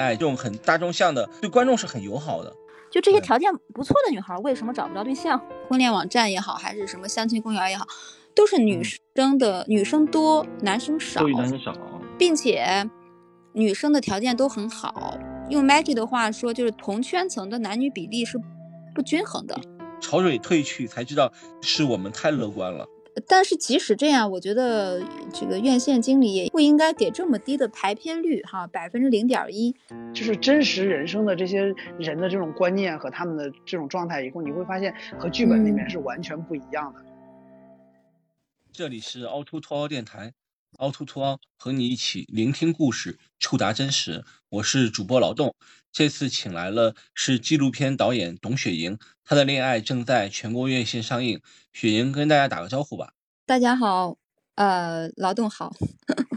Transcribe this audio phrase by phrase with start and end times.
[0.00, 2.52] 爱这种很大众向的，对观众是很友好的。
[2.90, 5.40] 就这些条件不错的女孩，为什么找不着对象？
[5.68, 7.86] 婚恋网站也好，还是什么相亲公园也好，
[8.34, 11.72] 都是女生的，女生多，男生少，男生少，
[12.18, 12.90] 并且
[13.52, 15.16] 女生的条件都很好。
[15.50, 18.40] 用 Maggie 的话说，就是同圈层的男女比例是
[18.94, 19.56] 不均衡的。
[20.00, 22.86] 潮水退去，才知道是我们太乐观了。
[23.26, 29.74] 但是即使这样，我觉得这个院线经理也不应该给这么低的排片率哈，百分之零点一。
[30.14, 37.04] 就是真实人生的这些人的这种观念和他们的这种状态，以后你会发现和剧本里面是完全不一样的。
[38.72, 40.32] 这里是凹凸凸凹电台，
[40.78, 44.24] 凹凸凸凹和你一起聆听故事，触达真实。
[44.48, 45.54] 我是主播劳动，
[45.92, 51.40] 这次请来了是纪录片导演董雪莹，她的恋爱正在全国院线上映。
[51.72, 53.12] 雪莹跟大家打个招呼吧。
[53.46, 54.16] 大家好，
[54.54, 55.74] 呃，劳动好。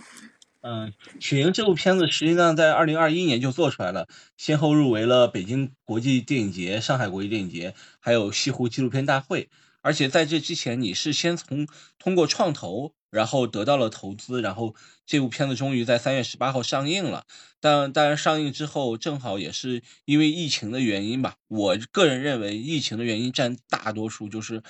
[0.61, 9.49] 嗯，雪莹这部片子实际上在二零二一年就做出来了，先后入围了北京国际电影节、上海国际电影节，还有西湖纪录片大会。
[9.81, 11.67] 而且在这之前，你是先从
[11.99, 14.75] 通过创投，然后得到了投资，然后
[15.05, 17.25] 这部片子终于在三月十八号上映了。
[17.61, 21.35] 但当然上映之后，正好也是因为疫情的原因吧。
[21.47, 24.63] 我个人认为，疫情的原因占大多数，就是。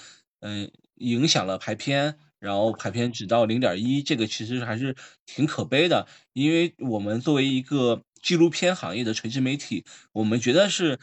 [0.45, 4.93] 嗯，影响了排片，然后排片只到零点一，这个其实还是
[5.25, 6.05] 挺可悲的。
[6.33, 10.99] 因为我们作为一个纪录片行业的垂直媒体，我们觉得是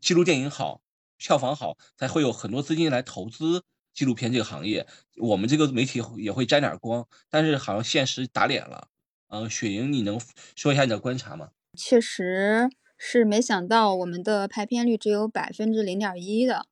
[0.00, 0.80] 纪录电影好，
[1.18, 4.86] 票房好，才会有很多资金来投资纪录片这个行业。
[5.20, 8.88] 我们这个媒体也会沾点光，但是好像现实打脸了。
[9.28, 10.20] 嗯，雪莹，你能
[10.56, 11.50] 说一下你的观察吗？
[11.78, 12.68] 确实
[12.98, 16.66] 是没想到我们的排片率只有百分之零点一的。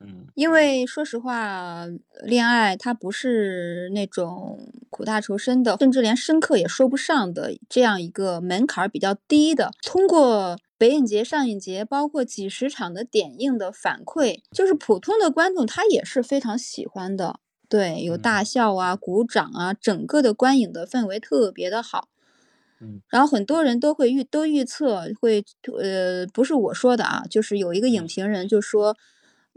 [0.00, 1.86] 嗯，因为说实话，
[2.22, 9.72] 恋爱它不是那种苦大仇深的，甚至连深刻也说不上的这样一个门槛比较低的。
[9.82, 17.40] 通过北影节、上影节，包括几十场的点映的反馈，就是普通的观众他也是非常喜欢的。
[17.68, 22.08] 对，有大笑啊、鼓掌啊，整个的观影的氛围特别的好。
[22.80, 25.44] 嗯，然后很多人都会预都预测会，
[25.80, 28.96] 呃，不是我说的啊，就是有一个影评人就说。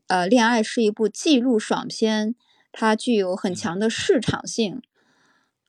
[0.07, 2.35] 呃，恋爱是一部记录爽片，
[2.73, 4.81] 它具有很强的市场性。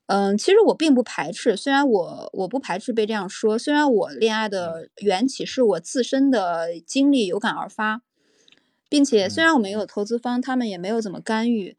[0.06, 8.03] 嗯，其实我并不排斥，虽然我我不排斥被这样说，虽然我恋爱的缘起是我自身的经历有感而发，
[8.88, 11.76] 并且虽然我没有投资方，他们也没有怎么干预，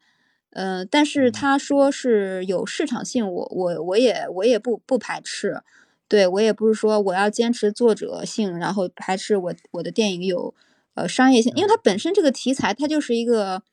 [0.54, 5.60] 嗯，但是他说是有市场性，我我我也我也不不排斥，
[6.08, 10.54] 对我也不是说我要坚持作者性，然后排斥我我的电影有。
[10.96, 13.64] 呃，商业性，因为它本身这个题材，它就是一个，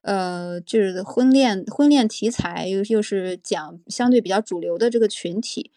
[0.00, 5.70] 呃，就是婚恋婚恋题材，又又是讲相对比较主流的这个群体，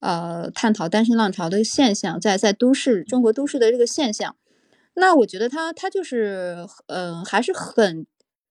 [0.00, 4.34] 呃，探讨单身浪潮的现象，在在都市中国都市的这个现象，
[4.94, 8.06] 那我觉得它它就是，嗯，还是很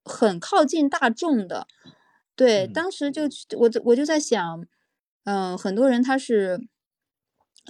[0.05, 1.67] 很靠近大众的，
[2.37, 3.23] 对，当时就
[3.57, 4.65] 我我就在想，
[5.25, 6.65] 嗯，很多人他是。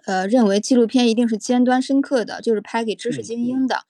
[0.03, 3.85] 呃，认为纪录片一定是尖端深刻的，就是拍给知识精英的。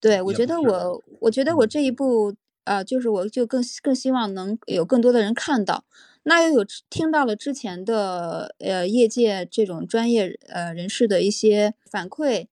[0.00, 2.34] 对我觉得我，我觉得我这一部，
[2.64, 5.84] 呃，就是我就更更希望能有更多的人看到。
[6.22, 12.46] 那又有听到了之前的呃业界这种专业呃人士的一些反馈，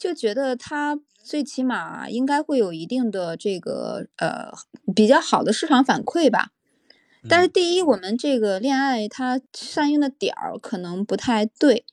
[0.00, 4.50] 就觉得他最起码应该会有一定的这个呃
[4.96, 6.52] 比较好的市场反馈吧。
[7.28, 11.84] 但是第一，我们这个恋爱它上映的点儿可能不太对，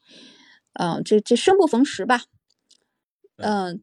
[0.75, 2.21] 嗯，这这生不逢时吧，
[3.35, 3.81] 嗯，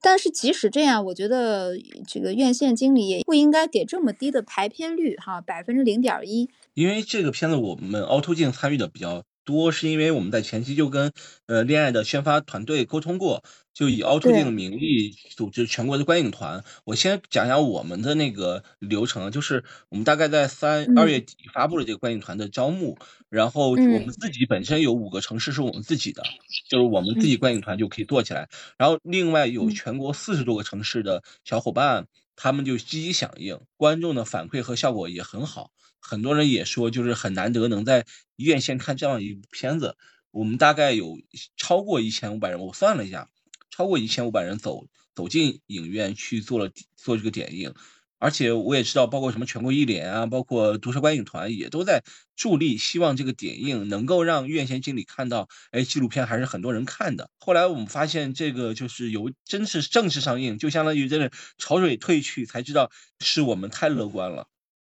[0.00, 1.74] 但是即使这样，我觉得
[2.08, 6.48] 这个院线经理也不应该给这么低的排片率哈，百分之零点一。
[6.72, 11.10] 因为这个片子我们凹凸镜参与的比较多，是因为我们在前期就跟
[11.46, 13.42] 呃恋爱的宣发团队沟通过。
[13.76, 16.64] 就以凹凸镜的名义组织全国的观影团。
[16.84, 22.96] 我先讲一下我们的那个流程，就是我们大概在三二月底发布了这个观影团的招募，
[23.28, 26.22] 然后我们自己本身有五个城市是我们自己的，
[26.70, 28.48] 就是我们自己观影团就可以做起来。
[28.78, 32.06] 然后另外有全国四十多个城市的小伙伴，
[32.36, 35.72] 他们就积极响应，观众的反馈和效果也很好。
[35.98, 38.06] 很多人也说，就是很难得能在
[38.36, 39.96] 院线看这样一部片子。
[40.30, 41.18] 我们大概有
[41.56, 43.28] 超过一千五百人，我算了一下。
[43.70, 47.74] 超过一千五百人走走进影院去做了做这个点映，
[48.18, 52.02] 而且我也知道，包括什么全国艺联啊，包括毒舌观影团也都在
[52.34, 57.30] 助力，希望这个点映能够让院线经理看到，哎，纪录片还是很多人看的。
[57.38, 62.90] 后来我们发现，这个就是由真是正式上映，就相当于真的潮水退去，才知道
[63.20, 64.48] 是我们太乐观了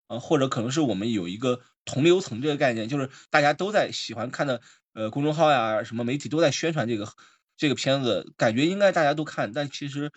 [0.08, 4.62] 啊，或者可能是我们有一个同流层这个概念，就是大家都在喜欢看的
[4.94, 7.08] 呃公众号呀、什么媒体都在宣传这个
[7.56, 10.12] 这个片子，感觉应该大家都看，但其实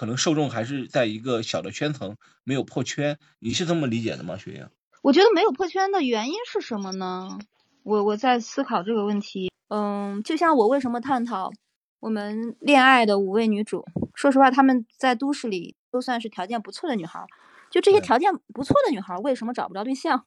[0.00, 3.18] 可能受众还是在一个小的圈层，没有破圈。
[3.38, 4.66] 你是这么理解的吗，雪莹？
[5.02, 7.38] 我觉得没有破圈的原因是什么呢？
[7.82, 9.52] 我我在思考这个问题。
[9.68, 11.50] 嗯，就像我为什么探讨
[11.98, 17.22] 我们恋爱的五位女主，说实话，她们在都市里都算是条件不错的女孩。
[17.70, 20.24] 就这些条件不错的女孩，为什么找不着对象？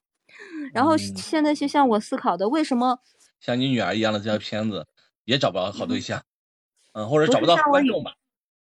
[0.72, 3.00] 然后现在就像我思考的，为什么
[3.40, 4.86] 像你女儿一样的这条片子
[5.24, 6.22] 也找不着好对象？
[6.92, 8.12] 嗯，或者找不到观众吧？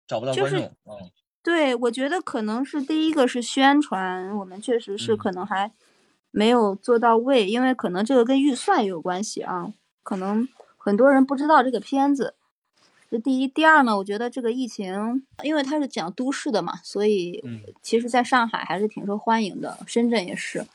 [0.07, 0.63] 找不到观众。
[0.85, 1.11] 嗯，
[1.43, 5.71] 对，我觉得可能是第一个是宣传，我们确实是可能还
[6.31, 9.73] 没有做到位，因为可能这个跟预算也有关系啊。
[10.03, 12.35] 可能很多人不知道这个片子。
[13.09, 13.97] 这第一，第二呢？
[13.97, 17.41] 我觉得这个疫情，因为它是讲都市的嘛，所以
[17.81, 20.65] 其实在上海还是挺受欢迎的，深圳也是。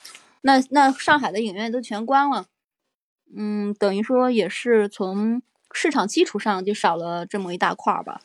[0.41, 2.47] 那那上海的影院都全关了，
[3.37, 5.43] 嗯，等于说也是从
[5.73, 8.23] 市场基础上就少了这么一大块儿吧。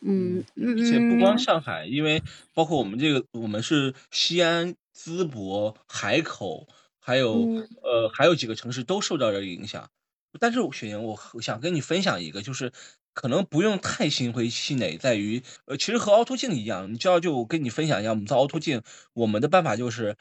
[0.00, 2.22] 嗯嗯而且不光上海，因为
[2.54, 6.66] 包括我们这个，我们是西安、淄博、海口，
[6.98, 7.34] 还有
[7.82, 9.90] 呃还有几个城市都受到了影响。
[10.38, 12.72] 但是雪莹，我想跟你分享一个，就是。
[13.14, 18.80] 可能不用太心灰气馁，在于，呃，其实和凹凸镜一样，你知道，就跟你分享一下，我们做凹凸镜，
[19.12, 20.16] 我们的办法就是，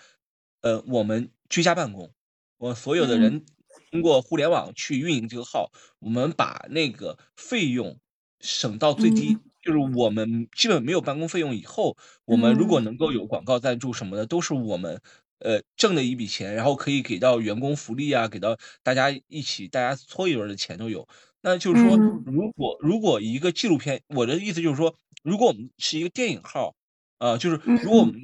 [0.62, 2.12] 呃，我们居家办公，
[2.58, 3.46] 我所有的人
[3.92, 8.00] 通过互联网去运营这个号，我们把那个费用
[8.40, 9.38] 省到最低，
[9.68, 11.54] 就是我们基本没有办公费用。
[11.54, 15.02] 以后我们如果能够有广告赞助什么的，都是我们
[15.40, 21.06] 呃挣的一笔钱，然后可以给到员工福利啊，给到大家一起大家搓一轮的钱都有。
[21.42, 26.74] 那就是说，如果如果一个纪录片，我的意思就是说，如果我们是一个电影号，
[27.18, 28.16] 啊，就是如果我们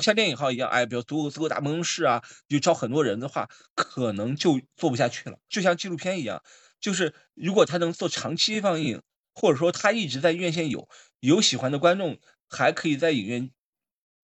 [0.00, 5.38] 像电影号一样，哎，比如租租个大办公室啊，就招很多人的话，可能就做不下去了。
[5.48, 6.40] 就像纪录片一样，
[6.80, 9.02] 就是如果他能做长期放映，
[9.34, 10.88] 或者说他一直在院线有
[11.20, 13.50] 有喜欢的观众，还可以在影院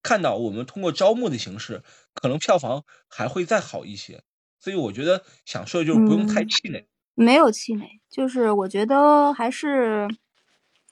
[0.03, 1.83] 看到我们通过招募的形式，
[2.15, 4.23] 可能票房还会再好一些。
[4.59, 6.87] 所以我觉得想说的就是不用太气馁。
[7.15, 10.09] 没有气馁，就是我觉得还是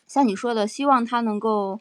[0.07, 1.79] 像你说的，希望它能够，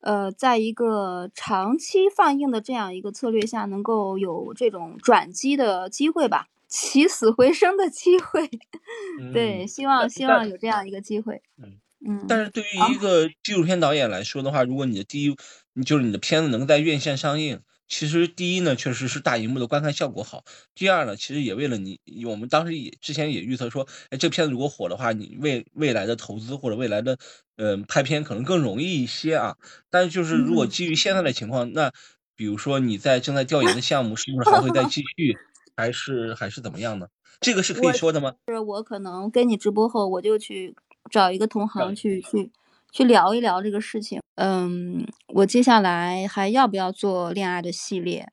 [0.00, 8.50] 呃，在一个长期放映的这样一个策略下，能够有这种转机的机会吧，起死回生的机会。
[9.32, 11.40] 对，希望希望有这样一个机会。
[11.62, 12.26] 嗯嗯。
[12.28, 15.36] 但是对于一个纪录片导演来说的话，如果你的第一，
[15.84, 17.60] 就是你的片子能在院线上映。
[17.86, 20.42] 其实第一呢，确实是大荧幕的观看效果好。
[20.74, 27.18] 第二呢，其实也为了你，我们当时也之前也预测说，哎，这片子如果火的话，你未未来的投资或者未来的，
[27.56, 29.56] 呃，拍片可能更容易一些啊。
[29.90, 31.92] 但是就是如果基于现在的情况，那
[32.34, 35.36] 比如说你在正在调研的项目，是不是还会再继续，
[35.76, 37.08] 还是还是怎么样呢？
[37.40, 38.34] 这个是可以说的吗？
[38.48, 40.74] 是我可能跟你直播后，我就去
[41.10, 42.50] 找一个同行去去。
[42.96, 44.20] 去聊一聊这个事情。
[44.36, 45.04] 嗯，
[45.34, 48.28] 我接下来还要不要做恋爱的系列？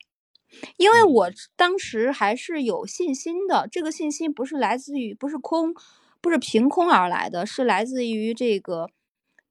[0.76, 3.66] 因为我当时还是有信心的。
[3.68, 5.74] 这个信心不是来自于，不是空，
[6.20, 8.88] 不是凭空而来的，是来自于这个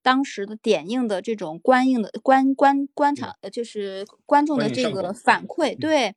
[0.01, 5.77] 当时的点映的这种观映的观观观察，呃，就是观众的这个反馈。
[5.77, 6.15] 对对。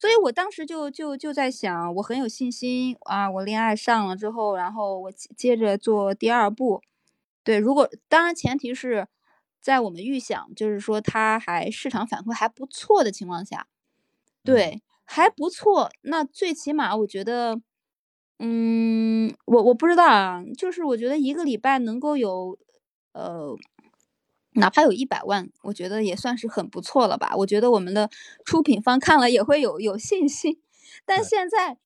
[0.00, 3.30] 所以我当时就就就在想，我很有信心啊！
[3.30, 6.80] 我恋爱上了之后，然后我接着做第二步。
[7.44, 9.06] 对，如果当然前提是
[9.60, 13.66] 在我们预想，就是说他还市场反馈还不错的情况下，
[14.42, 15.90] 对，还不错。
[16.02, 17.60] 那最起码我觉得，
[18.38, 22.58] 嗯，我我不知道啊，就是我觉得一个礼拜能够有，
[23.12, 23.54] 呃，
[24.60, 27.34] 哪怕有一百万，我觉得也算是很不错了吧。
[27.38, 28.08] 我觉得我们的
[28.44, 30.60] 出品方看了也会有有信心，
[31.04, 31.78] 但现在。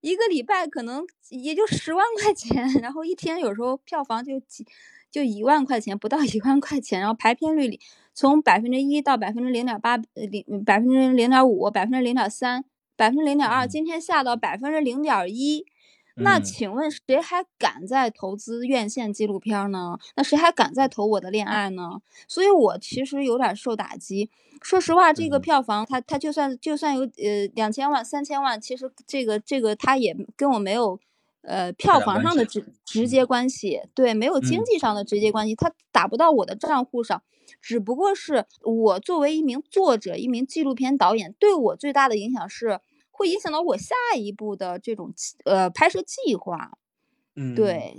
[0.00, 4.66] 一个礼拜可能也就十万块钱，然后一天有时候票房就几
[5.10, 7.80] 就一万块钱，不到一万块钱，然后排片率里
[8.12, 12.66] 从百分之一到百分之零点八，零百分之零点五，百分之零点三，
[12.96, 15.64] 百分之零点二，今天下到百分之零点一。
[16.16, 19.98] 那请问谁还敢再投资院线纪录片呢？
[20.14, 22.00] 那谁还敢再投我的恋爱呢？
[22.28, 24.30] 所以我其实有点受打击。
[24.62, 30.98] 说实话，这个票房，它它就算就算有呃两千万、三千万，其实这个这个它也跟我没有
[31.42, 37.20] 呃票房上的直直接关系，对，没有经济上的直接关系，它打不到我的账户上。
[37.60, 42.78] 只不过是我作为一名作者、一名纪录片导演，对我最大的影响是。
[43.16, 46.76] 会影响到我下一步的这种呃拍摄计划，
[47.36, 47.94] 嗯，对，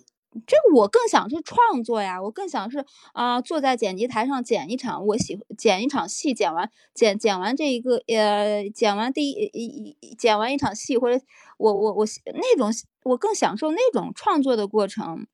[0.46, 11.24] 这个我更想是创作呀，我更想是啊坐在剪辑台上剪一场我喜剪一场戏，剪完剪剪完这一个呃剪完第一一剪完一场戏，或者
[11.58, 12.70] 我我我那种
[13.04, 15.26] 我更享受那种创作的过程。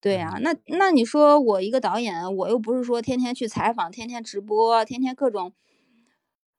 [0.00, 5.52] 对呀，那那你说我一个导演，我又不是说天天去采访，天天直播，天天各种，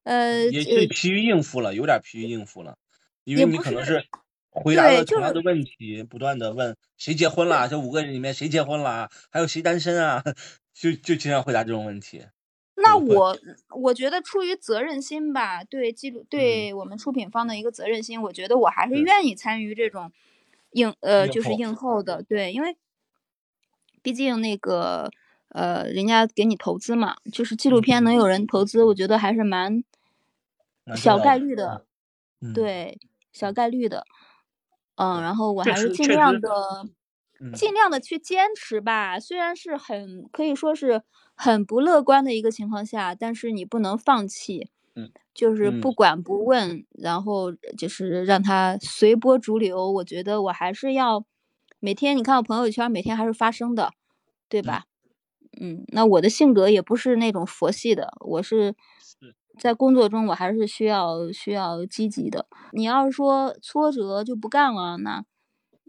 [0.09, 2.77] 呃，也是疲于应付了，有点疲于应付了，
[3.23, 4.05] 因为你可能是
[4.49, 10.23] 回答了同样的问题，不断的问谁结婚了，这五个人里面谁结婚了，还有谁单身啊，
[10.73, 12.23] 就就经常回答这种问题。
[12.75, 13.37] 那我
[13.69, 20.11] 我觉得出于责任心吧，对记录对我们出品方的一个责任心，我觉得我还是愿意参与这种
[20.71, 22.75] 应呃就是应后的，对，因为。
[24.01, 25.11] 毕竟那个，
[25.49, 29.83] 呃，人家给你投资嘛，就是纪录片能有人投资，我觉得还是蛮
[30.95, 31.85] 小概率的，
[32.53, 32.97] 对，
[33.31, 34.05] 小概率的，
[34.95, 36.49] 嗯，然后我还是尽量的，
[37.53, 39.19] 尽量的去坚持吧。
[39.19, 41.03] 虽然是很可以说是
[41.35, 49.91] 很不乐观的一个情况下，但是你不能放弃，嗯，就是不管不问，然后就是让它随波逐流。
[49.91, 51.25] 我觉得我还是要。
[51.81, 53.93] 每天你看我朋友圈，每天还是发生的，
[54.49, 54.83] 对吧？
[55.61, 58.75] 嗯，那我的性格也不是那种佛系的，我是
[59.59, 62.47] 在工作中我还是需要需要积极的。
[62.71, 65.23] 你要是说挫折就不干了，那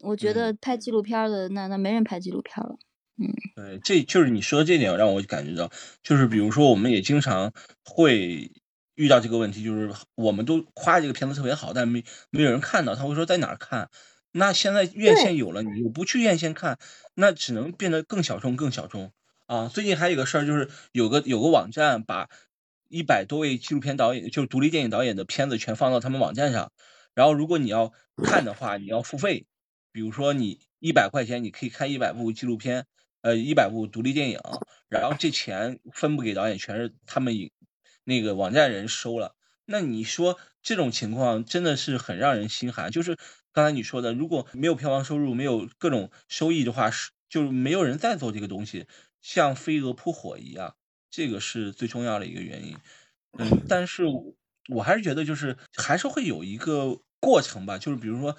[0.02, 2.76] 我觉得拍纪录片的那那没人拍纪录片了。
[3.16, 5.70] 嗯，对，这就是你说的这点让我感觉到，
[6.02, 7.52] 就是比如说我们也经常
[7.84, 8.50] 会
[8.94, 13.88] 遇到这个问题，就是我们都夸这个片子特别好，但没没有人看到，他会说在哪儿看？
[14.32, 16.78] 那现在院线有了，你又不去院线看，
[17.14, 19.10] 那只能变得更小众，更小众
[19.46, 19.68] 啊！
[19.68, 22.28] 最近还有个事儿，就是有个有个网站把
[22.90, 26.70] 一百多位纪录片导演，就是独立电影导演的片子全放到他们网站上，
[27.14, 29.46] 然后如果你要看的话，你要付费，
[29.92, 32.86] 比如说你一百块钱，你可以看一百部纪录片，
[33.22, 34.40] 呃，一百部独立电影，
[34.90, 37.50] 然后这钱分不给导演，全是他们影
[38.04, 39.36] 那个网站人收了。
[39.64, 43.16] 那你说这种情况真的是很让人心寒，就是。
[43.52, 48.86] 刚才你说的，如果没有票房收入，没有各种收益的话，是就没有人在做这个东西，
[49.20, 50.76] 像飞蛾扑火一样，
[51.10, 52.76] 这个是最重要的一个原因。
[53.38, 54.04] 嗯，但是
[54.68, 58.36] 我还是觉得，就是还是会有一个过程吧，就是比如说，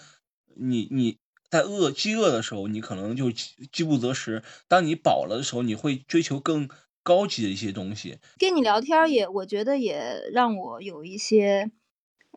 [0.56, 1.18] 你你
[1.50, 6.70] 在饿饥饿的时候，你可能就饥不择食；当你饱了的时候，你会追求更
[7.04, 8.20] 高级的一些东西。
[8.38, 11.72] 跟你聊天也，我觉得也让我有一些，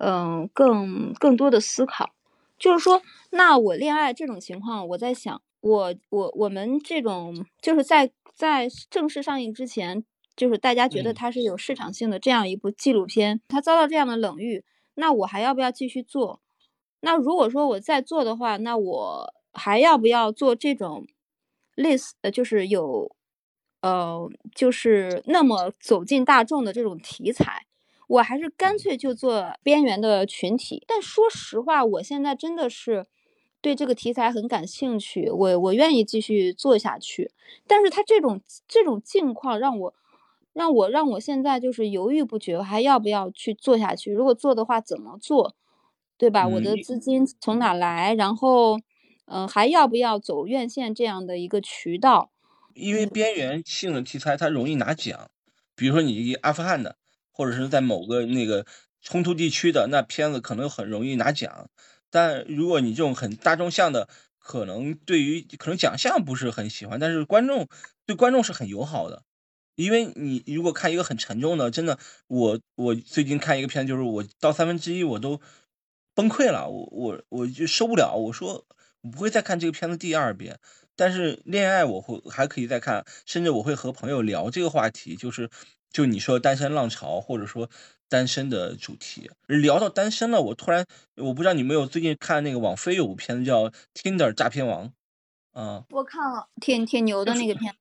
[0.00, 2.10] 嗯，更更多的思考。
[2.58, 10.04] 就是说，那我恋爱这种情况，我在想，我我我们这种就是在在正式上映之前，
[10.36, 14.64] 就是大家觉得它是有市场性的这样一部纪录片，它遭到这样的冷遇，
[14.94, 16.40] 那我还要不要继续做？
[17.00, 21.06] 那如果说我再做的话，那我还要不要做这种
[21.74, 23.14] 类似呃，就是有
[23.82, 27.66] 呃，就是那么走进大众的这种题材？
[28.06, 33.06] 我还是干脆就做边缘的群体，但说实话，我现在真的是
[33.60, 37.30] 对这个题材很感兴趣，我我愿意继续做下去。
[37.66, 39.94] 但是他这种这种境况让我
[40.54, 44.10] 让我让我现在就是犹豫不决，还要不要去做下去？
[44.10, 45.54] 如果做的话，怎么做？
[46.16, 46.48] 对吧？
[46.48, 48.14] 我的资金从哪来？
[48.14, 48.80] 然后，
[49.26, 52.30] 嗯，还要不要走院线这样的一个渠道？
[52.72, 55.28] 因为边缘性的题材它容易拿奖，
[55.76, 56.96] 比如说你阿富汗的。
[57.36, 58.64] 或者是在某个那个
[59.00, 61.68] 冲突地区的那片子可能很容易拿奖，
[62.08, 64.08] 但如果你这种很大众向的，
[64.38, 67.66] 可能对于可能奖项不是很喜欢，但是观众
[68.06, 69.24] 对观众是很友好的，
[69.76, 75.40] 因为你如果看一个很沉重的，真的，我我最近看一个片，就是我到三分之一我都
[76.14, 78.64] 崩溃了，我我我就受不了，我说
[79.02, 80.58] 我不会再看这个片子第二遍，
[80.96, 85.50] 但是恋爱我会还可以再看，甚至我会和朋友聊这个话题，就是。
[85.94, 87.70] 就你说单身浪潮，或者说
[88.08, 94.88] 单身的主题，聊到单身了，我突然我不知道你没有最近看那个网飞有部片子叫《Tinder 诈骗王》，
[95.52, 97.72] 啊，我看了，挺挺牛的那个片，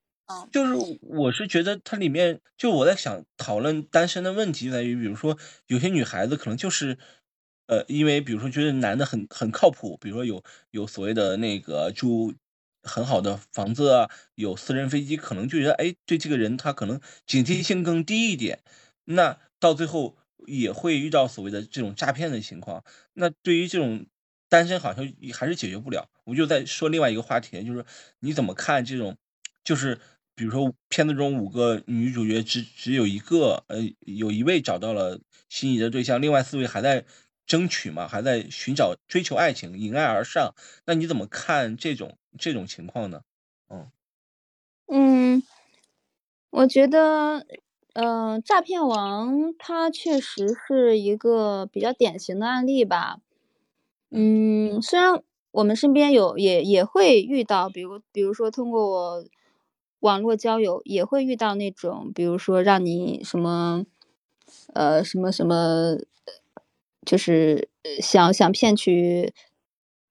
[0.51, 5.38] 就是我是觉得它里面就我在想讨论单身的问题在于，比如说
[5.68, 6.98] 有些女孩子可能就是，
[7.68, 12.34] 呃，因为比如说觉得男的很很靠谱，比如说有有所谓的那个住。
[12.86, 18.62] 很好的房子啊，有私人飞机，可能就觉得哎，对这个人他可能警惕性更低一点，
[19.06, 22.84] 那到最后也会遇到所谓的这种诈骗的情况。
[23.13, 24.06] 那对于这种
[24.50, 26.10] 单身，好像还是解决不了。
[26.25, 27.86] 我就在说另外一个话题，就是
[28.20, 29.15] 你怎么看这种，
[29.63, 30.00] 就是
[30.36, 37.05] 比如说片子中五个女主角只只有一个，呃，有一位找到了心仪的对象，另外四位还在。
[37.46, 40.55] 争取嘛，还在寻找、追求爱情，迎爱而上。
[40.86, 43.20] 那你怎么看这种这种情况呢？
[43.70, 43.91] 嗯
[44.88, 45.43] 嗯，
[46.51, 47.46] 我觉得，
[47.93, 53.17] 嗯，诈骗王他确实是一个比较典型的案例吧。
[54.10, 59.25] 嗯，虽然我们身边有也也会遇到，比如比如说通过
[60.03, 63.86] 网络交友，也会遇到那种，比如说让你什么，
[64.74, 65.98] 呃，什么什么，
[67.05, 67.69] 就是
[68.01, 69.33] 想想骗取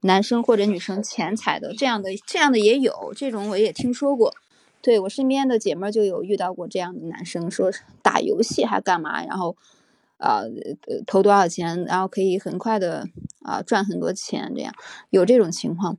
[0.01, 4.33] 男生或者女生钱财的这样的这样的也有，这种我也听说过。
[4.81, 7.71] 对我身边的姐妹就有遇到过这样的男生，说
[8.01, 9.55] 打游戏还干嘛，然后。
[10.17, 10.43] 啊，
[11.05, 13.09] 投多少钱，然后可以很快的
[13.41, 14.73] 啊赚很多钱，这样
[15.09, 15.97] 有这种情况，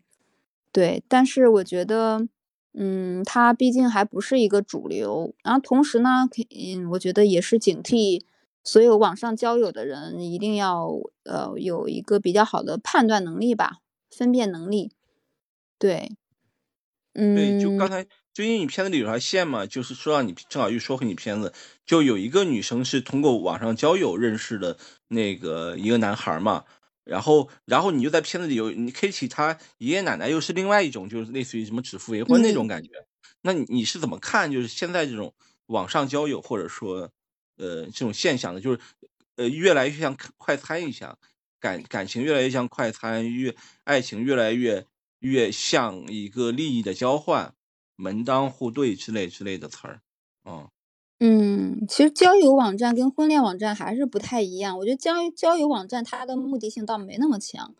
[0.72, 1.02] 对。
[1.08, 2.26] 但是我觉得，
[2.74, 5.34] 嗯，它毕竟还不是一个主流。
[5.42, 8.22] 然后同时呢，嗯，我觉得也是警惕
[8.62, 10.90] 所有网上交友的人，一定要
[11.24, 13.78] 呃有一个比较好的判断能力吧，
[14.10, 14.90] 分辨能力。
[15.78, 16.12] 对，
[17.14, 17.34] 嗯。
[17.34, 18.06] 对，就刚才。
[18.34, 19.64] 最近你片子里有条线嘛？
[19.64, 21.52] 就是说让你正好又说回你片子，
[21.86, 24.76] 就有一个女生是通过网上交友认识的
[25.06, 26.64] 那个一个男孩嘛，
[27.04, 32.90] 然后然后你就在片子里有你 Kitty 他爷爷奶奶又是另外一种，就是类似于什么指腹为婚那种感觉。
[33.42, 34.50] 那你你是怎么看？
[34.50, 35.34] 就是现在这种
[35.66, 37.10] 网上交友或者说
[37.56, 38.80] 呃这种现象的，就是
[39.36, 41.18] 呃越来越像快餐一样，
[41.60, 44.86] 感感情越来越像快餐，越爱情越来越
[45.20, 47.54] 越像一个利益的交换。
[47.96, 50.00] 门当户对之类之类的词儿，
[50.44, 50.68] 嗯
[51.20, 54.76] 嗯，其实交友网站跟婚恋网站还是不太一样。
[54.78, 57.72] 我觉得交交友网站它的目的性倒没那么强，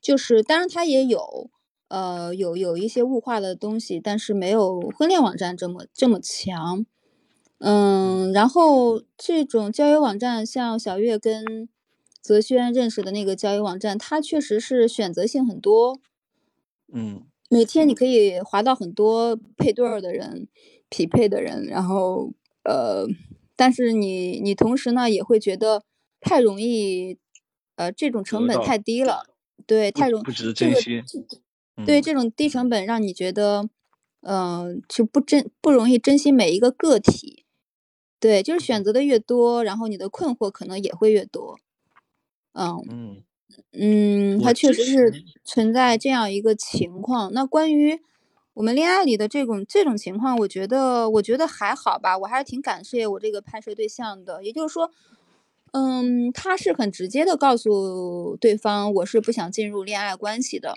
[0.00, 1.50] 就是当然它也有
[1.88, 6.86] 呃有有一些物化的东西，但是没有婚恋网站这么这么强。
[7.58, 11.68] 嗯，然后这种交友网站，像小月跟
[12.20, 15.98] 泽轩认识的那个交友网站，它确实是选择性很多。
[16.92, 17.22] 嗯。
[17.50, 20.48] 每天你可以划到很多配对儿的人，
[20.88, 22.32] 匹配的人，然后
[22.64, 23.06] 呃，
[23.56, 25.84] 但是你你同时呢也会觉得
[26.20, 27.18] 太容易，
[27.76, 29.22] 呃，这种成本太低了，
[29.66, 31.04] 对，太容不值得珍惜，
[31.84, 33.68] 对，这种低成本让你觉得，
[34.22, 37.44] 嗯，就不珍不容易珍惜每一个个体，
[38.20, 41.56] 对，就是选择的越多，然后你的困惑可能也会越多，
[42.54, 43.24] 嗯嗯。
[43.72, 47.32] 嗯，它确实是存在这样一个情况。
[47.32, 48.00] 那关于
[48.54, 54.44] 我们恋爱里的这种这种情况，我觉得我觉得还好吧，我还是挺感谢我这个拍摄对象的。
[54.44, 54.90] 也就是说，
[55.72, 60.76] 嗯，他是很直接的告诉对方，我是不想进入恋爱关系的。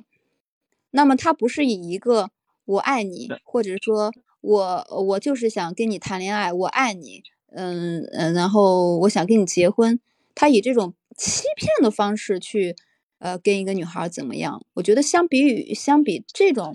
[0.91, 2.31] 那么他不是以一个
[2.65, 4.11] 我爱你，或者说
[4.41, 9.99] 我我就是想跟你谈恋爱，我爱你，嗯嗯，然后我想跟你结婚。
[10.33, 12.75] 他以这种欺骗的方式去，
[13.19, 14.63] 呃，跟一个女孩怎么样？
[14.75, 16.73] 我觉得相比于相比这种，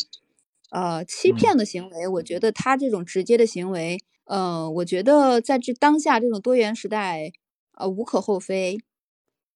[0.73, 7.31] 呃，欺骗的行为，我觉得他这种直接的行为，呃，我觉得在这当下这种多元时代，
[7.75, 8.81] 呃，无可厚非，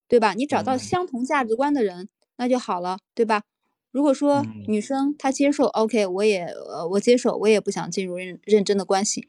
[0.08, 0.34] 对吧？
[0.34, 3.44] 你找到相同价值观的人，那就好了，对吧？
[3.90, 9.26] 如果说女生她接受，OK，我也呃，我接受，我也不想进入认认真的关系。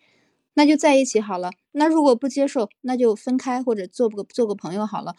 [0.55, 1.51] 那就在一起好了。
[1.71, 5.15] 那如果不接受，那就分开或者做个做个朋友好了，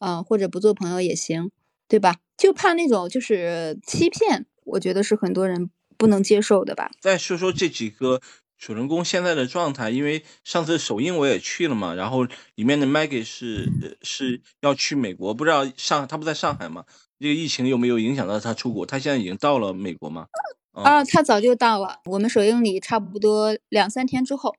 [0.00, 1.52] 嗯，或者不做朋友也行，
[1.86, 2.16] 对吧？
[2.36, 6.90] 就怕那种就是欺骗，我觉得是很多人不能接受的吧。
[7.00, 8.20] 再说说这几个
[8.58, 12.24] 主人公现在的状态，因为上次首映我也去了嘛，然后
[12.54, 13.68] 里面的 Maggie 是
[14.02, 16.84] 是要去美国，不知道上他不在上海嘛？
[17.18, 18.84] 这个疫情有没有影响到他出国？
[18.84, 20.26] 他现在已经到了美国吗？
[20.72, 22.00] 啊，他早就到了。
[22.06, 24.56] 我们首映礼差不多两三天之后，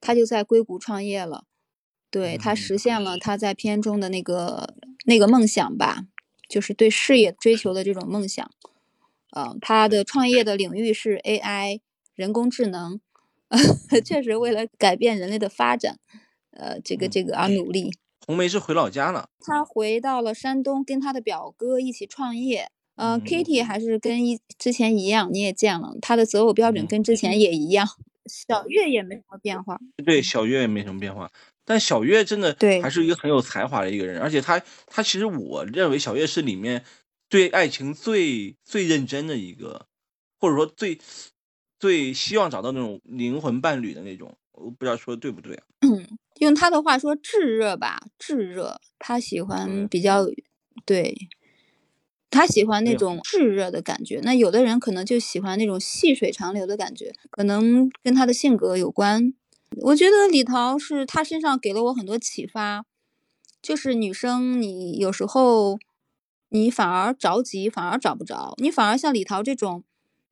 [0.00, 1.44] 他就在硅谷创业了。
[2.10, 6.04] 对他实现了他在片中的那个那个梦想吧，
[6.48, 8.50] 就是对事业追求的这种梦想。
[9.36, 11.80] 嗯，他的创业的领域是 AI
[12.14, 13.00] 人工智能，
[14.04, 15.98] 确实为了改变人类的发展，
[16.52, 17.90] 呃，这个这个而努力。
[18.26, 22.68] 红梅是回老家了，他回到了山东，跟他的表哥一起创业。
[22.96, 27.88] 呃，Kitty 还是跟一之前一样，你也见了，他的择偶标准跟之前也一样。
[28.26, 31.30] 小月也没什么变化，对，小月也没什么变化。
[31.66, 36.84] 但小月真的对，还是一个很有才华的一个人，而且他他其实我认为小月是里面
[37.34, 39.88] 对爱情最最认真的一个，
[40.38, 41.00] 或者说最
[41.80, 44.38] 最希望找到那种灵魂伴侣的那种。
[44.52, 45.64] 我不知道说的对不对啊？
[45.80, 48.80] 嗯， 用他的话说，炙热吧，炙热。
[49.00, 50.24] 他喜欢比较
[50.86, 51.12] 对。
[52.30, 59.34] 他喜欢那种炙热的感觉，那有的人可能就喜欢那种细水长流的感觉，可能跟他的性格有关。
[59.82, 62.84] 我觉得李桃是他身上给了我很多启发，
[63.60, 65.76] 就是女生你有时候
[66.48, 69.84] 你反而着急，反而找不着，你反而像李桃这种，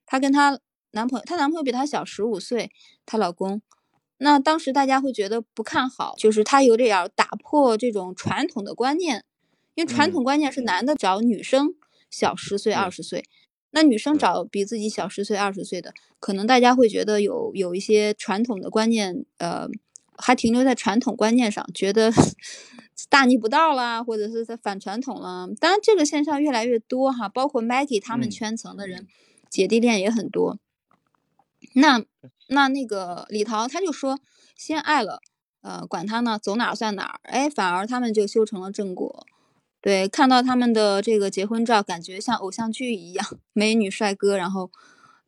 [0.06, 0.58] 她跟她
[0.92, 2.70] 男朋友，她男朋友比她小十五岁，
[3.04, 3.62] 她老公，
[4.18, 9.24] 那当时大家会觉得不看好，就是她有点打破这种传统的观念，
[9.74, 11.74] 因为传统观念是男的找女生。
[12.10, 13.24] 小十岁、二十岁。
[13.70, 19.66] 那女生找比自己小十岁、二十岁的，可能大家会觉得有有一些传统的观念，呃，
[20.16, 22.12] 还停留在传统观念上，觉得
[23.08, 25.48] 大逆不道啦，或者是在反传统了。
[25.58, 29.06] 当然，这个现象越来越多哈，包括 Maggie 他们圈层的人，
[29.50, 30.58] 姐弟恋也很多。
[31.74, 32.04] 那
[32.48, 34.18] 那那个李桃他就说，
[34.56, 35.20] 先爱了，
[35.62, 39.26] 呃，管他呢，走哪儿算哪儿，哎，反而他们就修成了正果。
[39.80, 44.70] 对，看到他们的这个结婚照，感觉像偶像剧一样，美女帅哥，然后，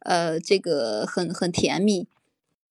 [0.00, 2.06] 呃，这个很很甜蜜，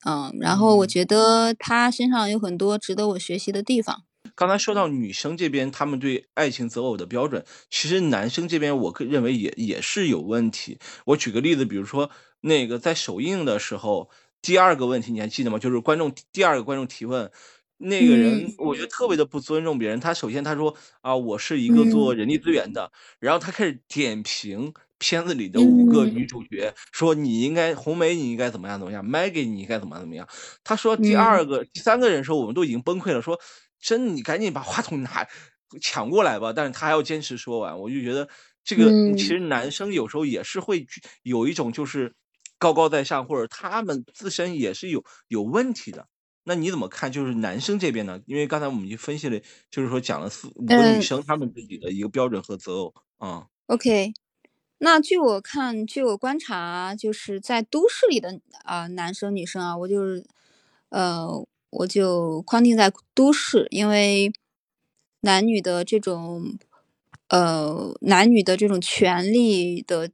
[0.05, 4.03] 嗯，然后我觉得他身上有很多值得我学习的地方。
[4.35, 10.79] 刚才说到女生这边，他们对爱情择偶的标准，其实男生这边，我可认为也也是有问题。
[11.05, 12.09] 我举个例子，比如说。
[12.45, 14.09] 那个在首映的时候，
[14.41, 15.57] 第二个问题你还记得吗？
[15.57, 17.31] 就是观众第二个观众提问，
[17.77, 19.97] 那个人我觉得特别的不尊重别人。
[20.01, 30.25] 他首先他说啊，我是一个做人力资源的，然后他开始点评片子里的五个女主角，说你应该红梅你应该怎么样怎么样，Maggie 你应该怎么样怎么样。
[30.63, 33.37] 他说第二个第三个人说我们都已经崩溃了，说
[33.81, 35.27] 真你赶紧把话筒拿
[35.81, 36.53] 抢过来吧。
[36.53, 38.29] 但是他还要坚持说完，我就觉得
[38.63, 40.87] 这个其实男生有时候也是会
[41.23, 42.13] 有一种就是。
[42.59, 46.07] 高高在上，或者他们自身也是有有问题的，
[46.45, 47.11] 那你怎么看？
[47.11, 48.21] 就是男生这边呢？
[48.25, 49.37] 因为刚才我们已经分析了，
[49.69, 53.47] 就是说讲了四五个女生她们自己的一个标准和择偶啊。
[53.65, 54.13] OK，
[54.83, 60.25] 那据我看，据我观察，就是在都市里的啊男生女生啊，我就是
[60.89, 61.25] 呃，
[61.69, 64.33] 我就框定在都市，因为
[65.21, 66.57] 男女的这种
[67.29, 70.11] 呃男女的这种权利的。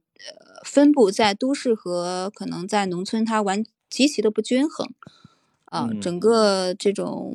[0.62, 4.92] 分布在都市和可能在农村，它完极其的不均衡，
[5.64, 7.34] 啊，整个这种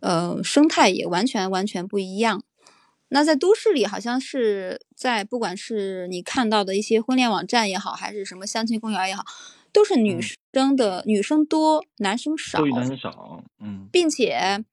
[0.00, 2.42] 呃生态也完全完全不一样。
[3.08, 9.24] 那在都市里，好像是在不管是你看到的一些婚恋网站也好，还是什么相亲公园也好，
[9.72, 14.64] 都是女生的女生多，男生少，男生少，嗯，并且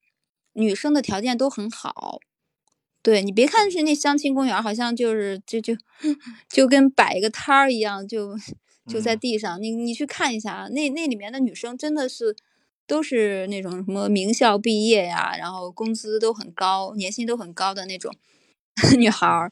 [0.53, 2.19] 女生的条件都很好。
[3.03, 5.75] 对你别看是那相亲公园，好像就是就就
[6.49, 8.35] 就跟摆一个摊儿一样，就
[8.87, 9.61] 就在地上。
[9.61, 12.35] 你你去看一下，那那里面的女生真的是
[12.93, 18.13] 都是那种什么名校毕业呀，然后工资都很高，年薪都很高的那种
[18.99, 19.51] 女孩儿。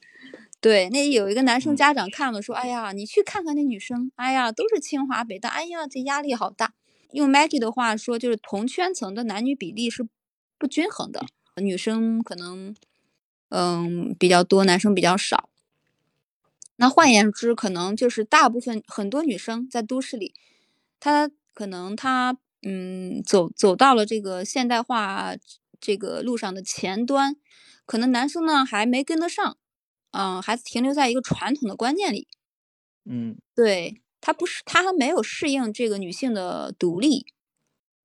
[0.60, 6.76] 对，那有一个男生家长看了说：“哎呀，你去看看那女生，哎呀，都是清华北大，哎呀，这压力好大。”
[7.14, 10.08] 用 Maggie 的话说，就是同圈层的男女比例是
[10.60, 11.26] 不均衡的，
[11.56, 12.76] 女生可能。
[13.50, 15.50] 嗯，比较多，男生比较少。
[16.78, 20.34] 那换言之，可能就是大部分很多女生在都市里，
[21.02, 25.36] 她可能她嗯走走到了这个现代化
[25.80, 27.36] 这个路上的前端，
[27.86, 29.58] 可能男生呢还没跟得上，
[30.12, 32.28] 嗯，还停留在一个传统的观念里。
[33.06, 37.26] 嗯，对他不是他还没有适应这个女性的独立，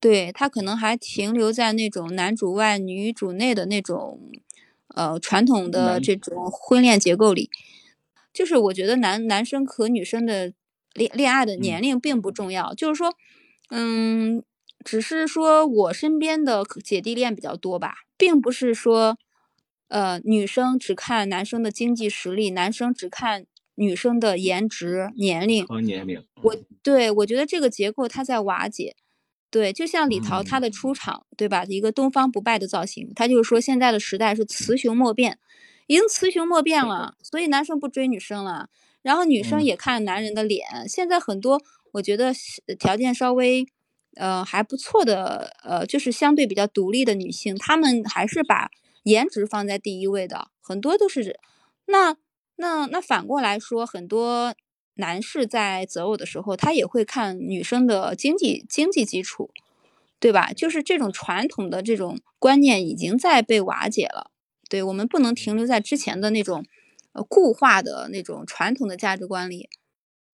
[0.00, 4.32] 对他可能还停留在那种男主外女主内的那种。
[4.94, 7.50] 呃，传统的这种婚恋结构里，
[8.32, 10.54] 就是我觉得男男生和女生的
[10.94, 13.14] 恋恋爱的年龄并不重要，就是说，
[13.70, 14.42] 嗯，
[14.84, 19.18] 只是说我身边的姐弟恋比较多吧，并不是说，
[19.88, 26.24] 呃，女生只看男生的经济实力，男生只看女生的颜值、年龄和年龄。
[26.42, 28.96] 我对我觉得这个结构它在瓦解。
[29.48, 31.64] 对，就像李桃她的出场，对吧？
[31.64, 35.38] 一个东方不败的造型，他就是说现在的时代是雌雄莫辨，
[35.86, 38.68] 已经雌雄莫辨了，所以男生不追女生了，
[39.02, 40.66] 然后女生也看男人的脸。
[40.88, 41.62] 现在很多
[41.96, 42.32] 我觉得
[42.78, 43.66] 条件稍微
[44.16, 48.70] 呃还不错的，呃就是相对比较独立的女性，她们还是把
[49.02, 51.38] 颜值放在第一位的，很多都是。
[51.86, 52.16] 那
[52.56, 54.54] 那那反过来说，很多。
[54.98, 59.50] 男士在择偶的时候，他也会看女生的经济经济基础，
[60.18, 60.54] 对吧？
[60.54, 64.30] 就是这种传统的这种观念已经在被瓦解了。
[64.70, 66.64] 对我们不能停留在之前的那种
[67.12, 69.68] 呃固化的那种传统的价值观里。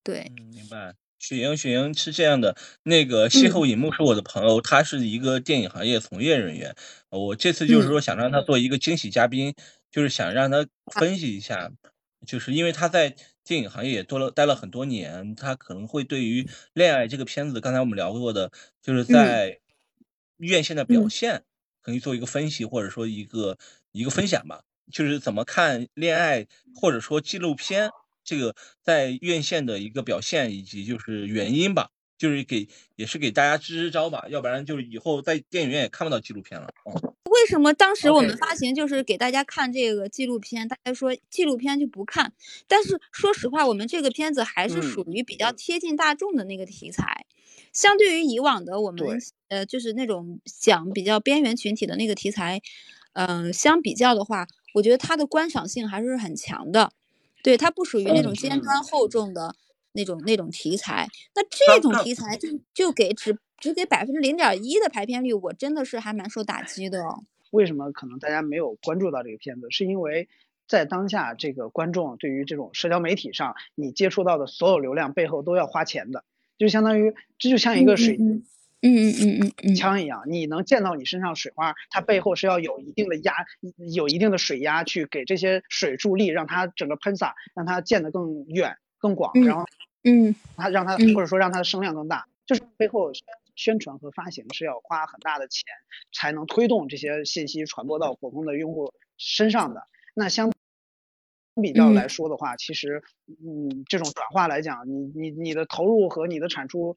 [0.05, 0.95] 对，明白。
[1.23, 6.75] 雪莹，雪莹是这样的，那个邂逅银幕是我的朋友，他是一个电影行业从业人员。
[7.11, 9.55] 我这次就是说想让他做一个惊喜嘉宾，
[9.93, 11.71] 就是想让他分析一下，
[12.27, 13.17] 就是因为他在。
[13.45, 16.43] 电影行业也多了待了很多年，他可能会对于
[16.75, 19.59] 《恋爱》这个片子，刚才我们聊过的，就是在
[20.37, 21.43] 院线的表现，
[21.81, 23.59] 可以做一个分析，或者说一个
[23.91, 24.63] 一个分享吧。
[24.93, 26.45] 就是怎么看《恋爱》，
[26.81, 27.91] 或者说纪录片
[28.25, 31.91] 这个在院线的一个表现，以及就是原因吧。
[32.19, 36.73] 就是给也是给大家支支招吧，要不然就是以后在电影院也看不到纪录片了。
[36.85, 42.33] 不为什么当时我们发行就是给大家看这个纪录片，大家说纪录片就不看。
[42.69, 47.27] 但是说实话，我们这个片子还是属于比较贴近大众的那个题材，
[47.73, 52.63] 相对于以往的我们呃就是那种讲比较边缘群体的那个题材，
[53.15, 56.93] 嗯，相比较的话，我觉得它的观赏性还是很强的。
[57.43, 59.55] 对，它不属于那种尖端厚重的
[59.93, 61.09] 那种那种题材。
[61.35, 63.39] 那这种题材就就给只。
[63.63, 67.01] 只给百分之零点一的排片率，我真的是还蛮受打击的。
[67.53, 69.69] 为什么可能大家没有关注到这个片子？
[69.71, 70.29] 是因为
[70.67, 76.25] 在当下这个观众对于这种社交媒体上你接触到的所有流量背后都要花钱的，
[76.59, 78.43] 就相当于这就像一个水，嗯嗯
[78.83, 83.33] 嗯嗯嗯嗯枪一样，你能见到你身上水花，它背后是要有一定的压，
[83.95, 89.65] 有一定的水压去给这些水助力，让它整个喷洒，让它溅得更远更广，然后
[90.05, 93.13] 嗯，它让它或者说让它的声量更大，就是背后。
[93.55, 95.63] 宣传和发行是要花很大的钱
[96.11, 99.87] 才能推动这些信息传播到普通的用户身上的。
[100.15, 100.51] 那相
[101.61, 106.97] 比较来说的话，其实，嗯，这种转化来讲，你你你的投入和你的产出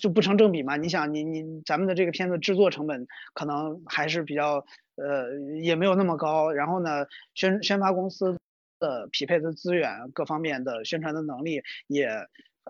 [0.00, 0.76] 就不成正比嘛？
[0.76, 4.64] 你想，你你咱们的这个片子制作成本可能还是比较
[4.96, 8.38] 呃也没有那么高，然后呢，宣宣发公司
[8.78, 12.08] 的匹配的资源各方面的宣传的能力也。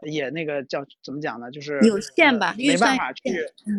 [0.02, 1.52] 也那个叫怎么讲呢？
[1.52, 3.22] 就是有限吧，没办法去。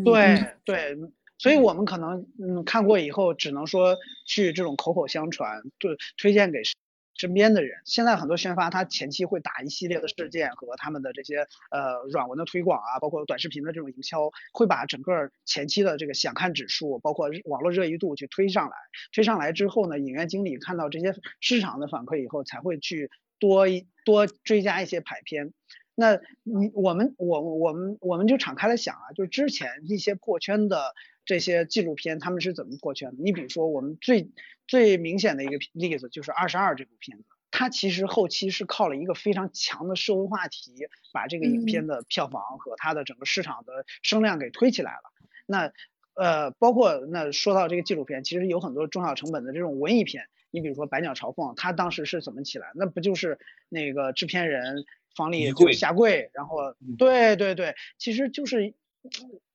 [0.06, 0.98] 对对，
[1.38, 6.62] 所以我们可能嗯看过以后，只能说去这种口口相传，对推荐给
[7.16, 7.82] 身边的人。
[7.86, 18.76] 现在很多宣发，他前期会打一系列的事件和他们的这些呃软文的推广啊，包括短视频的这种营销，会把整个前期的这个想看指数，包括网络热议度去推上来。
[19.14, 23.66] 推上来之后呢，影院经理看到这些市场的反馈以后，才会去多
[24.06, 25.54] 多追加一些排片。
[25.96, 33.24] 那你我们我我们我们就敞开了想啊，就是之前一些破圈的这些纪录片，他们是怎么破圈的？
[33.24, 34.30] 你比如说我们最
[34.68, 40.74] 最明显的一个例子就是《二十二》这部片子，它其实后期是靠了一个非常强的社会话题，
[41.14, 45.14] 把这个影片的票房和它的整个市场的声量给推起来了。
[45.46, 45.72] 那
[46.14, 52.72] 呃，包括那说到这个纪录片，其实有很多中小成本的这种文艺片，你比如说《百鸟朝凤》，它当时是怎么起来？
[52.76, 54.84] 那不就是那个制片人？
[55.16, 56.58] 房里就下跪，然后
[56.98, 58.74] 对对对，其实就是，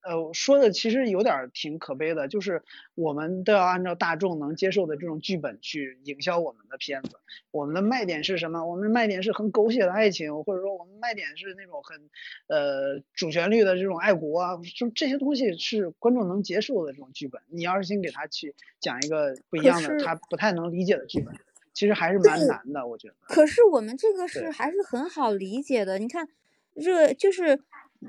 [0.03, 2.63] 呃，说的其实有点挺可悲的，就是
[2.95, 7.19] 我们都要按照大众能接受的这种剧本去营销我们的片子。
[7.51, 8.65] 我们的卖点是什么？
[8.65, 12.09] 我们的卖点是很狗血的爱情，或者说我们卖点是那种很
[12.47, 17.43] 呃主旋律的这种爱国啊，就这些东西是观众能接受的这种剧本。
[17.49, 21.35] 你要是先给他去讲一个不一样的，他不太能理解的剧本。
[21.73, 23.15] 其实还是蛮难的，我觉得。
[23.23, 25.99] 可是我们这个是还是很好理解的。
[25.99, 26.29] 你看，
[26.75, 27.61] 热就是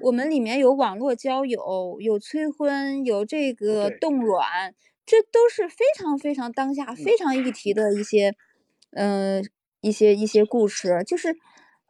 [0.02, 4.74] 我们里面有网络交友，有催婚，有这个冻卵，
[5.06, 8.36] 这都是非常非常当下、非常议题的一些，
[8.91, 9.43] 嗯，
[9.82, 11.36] 一些一些故事，就是。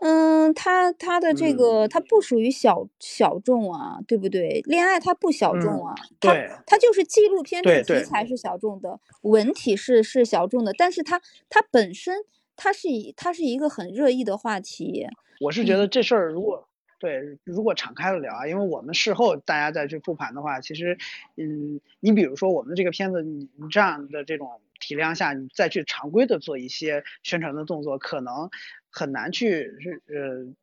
[0.04, 4.62] 嗯，它它的这个它不属于小小众啊，对不对？
[4.66, 6.34] 恋爱它不小众啊，它
[6.66, 12.18] 它就是纪录片主题材是小众的，文体是是小众的，但是它它本身
[12.56, 15.06] 它是以它是一个很热议的话题。
[15.40, 16.68] 我是觉得这事儿如果
[17.00, 20.98] 对如果敞开了聊啊，因为我们事后大家再去复盘的话，其实
[21.38, 24.50] 嗯，你比如说我们这个片子，你你这样的这种
[24.82, 28.50] 体量下，你再去常规的做一些宣传的动作，可能。
[28.94, 30.54] 很难去是呃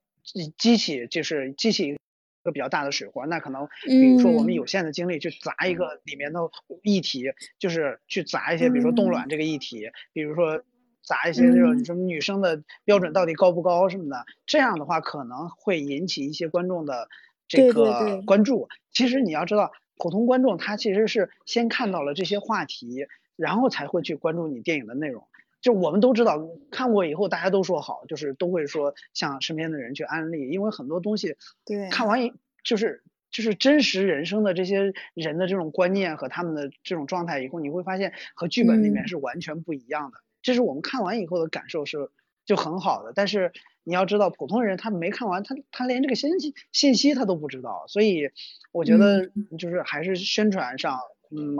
[0.59, 1.97] 激起就是激起一
[2.43, 6.41] 个比较大的水花，那可能比如说我们有限的精力去砸一个里面的
[6.83, 10.63] 议题，就是去砸一些比如说冻卵这个议题，比如说
[11.03, 17.09] 砸一些这种什么女生的标准到底高不高什么的，这样的话可能会引起一些观众的
[17.49, 18.69] 这个关注。
[18.93, 23.07] 其实你要知道，普通观众他其实是先看到了这些话题，
[23.38, 25.27] 然后才会去关注你电影的内容。
[25.62, 26.38] 就我们都知道，
[26.70, 32.20] 看过以后大家都说好，就是都会说向身边的人去安利，因为很多东西，对，看完
[32.62, 40.18] 就是就是真实人生的这些人的这种观念和他们的这种状态以后，你会发现和剧本里面是完全不一样的。
[40.42, 42.11] 这是我们看完以后的感受是
[42.46, 48.31] 就很好的，但是你要知道，普通人他没看完，他他连这个信息信息他都不知道，所以
[48.70, 51.01] 我觉得就是还是宣传上，嗯，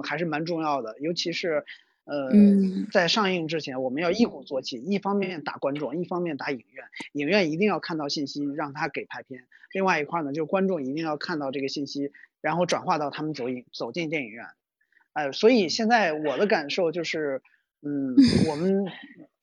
[0.05, 1.65] 还是蛮重要的，尤其是。
[2.11, 2.31] 呃，
[2.91, 6.87] 在上映之前，我们要一鼓作气，一方面打观众，一方面打影院。
[7.13, 9.45] 影院一定要看到信息，让他给排片。
[9.75, 14.47] 另外一块呢，就是观众一定要看到这个信息，然后转化到他们走影走进电影院。
[15.13, 17.43] 哎，所以现在我的感受就是，
[17.83, 18.17] 嗯，
[18.49, 18.87] 我们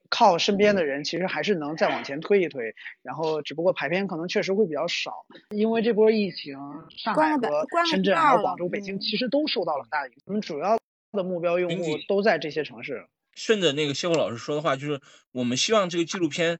[0.09, 2.75] 靠身边的人，其实还是能再往前推一推。
[3.01, 6.57] 然后，只不过排片可能确实会比较少，因为这波疫情，
[6.97, 10.23] 上海和深圳还有广州、北京其实都受到了很大的影响。
[10.27, 10.77] 我们主要。
[11.15, 13.07] 的目标用户都在这些城市。
[13.35, 14.99] 顺着那个谢火老师说的话，就是
[15.31, 16.59] 我们希望这个纪录片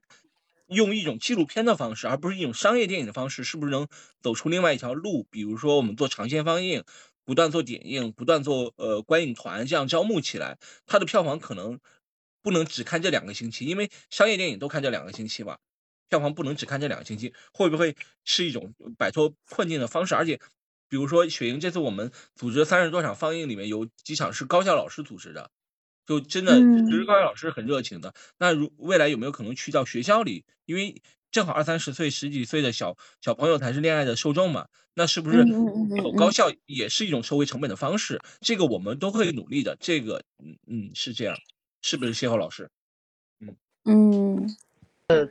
[0.68, 3.86] 用一种纪录片的方式，而不是一种商业电影的方式，是不是能
[4.22, 5.26] 走出另外一条路？
[5.30, 6.84] 比如说我们做长线放映，
[7.26, 10.56] 不断做点映，不断做呃观影团，这样招募起来，
[10.86, 11.78] 它的票房可能
[12.46, 15.58] 不能只看这两个星期，因为商业电影都看这两个星期嘛，
[16.08, 20.14] 票房不能只看这两个星期，会不会是一种摆脱困境的方式？
[20.14, 20.38] 而且，
[20.88, 25.50] 比如说雪莹这次我们组织三十多场放映，里面有几场是高校老师组织的。
[26.06, 26.52] 就真的，
[26.84, 28.14] 其实高校老师很热情的。
[28.38, 30.44] 那如未来有没有可能去到学校里？
[30.66, 34.68] 因为正好二三十岁、十几岁的小小朋友才是恋爱的受众嘛。
[34.94, 35.44] 那是不是
[36.00, 38.20] 走高校也是一种收回成本的方式？
[38.40, 39.76] 这个我们都会努力的。
[39.80, 41.36] 这个，嗯嗯，是这样，
[41.86, 42.68] 是不是谢浩老师？
[43.38, 44.56] 嗯嗯，
[45.06, 45.28] 呃，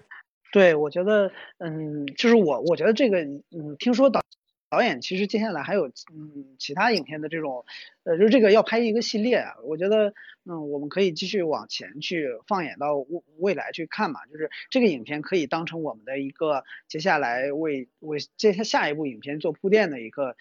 [0.54, 4.24] 对，我觉得，嗯，就是我，我觉得这个，嗯，听说导。
[4.68, 7.66] 导演其实接下来还有嗯其他影片的这种，
[8.04, 10.14] 呃就是这个要拍一个系列啊，我觉得
[10.44, 20.36] 嗯我们可以继续往前去放眼到未未来去看嘛，就是这个影片可以当成我们的一个接下来为为接下下一部影片做铺垫的一个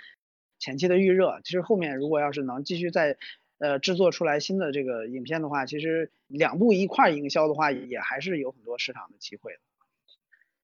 [0.58, 1.40] 前期的预热。
[1.44, 3.18] 其实后面如果要是能继续再
[3.64, 9.58] 呃制作出来新的这个影片的话，其实两部一块营销的话，也还是有很多市场的机会的。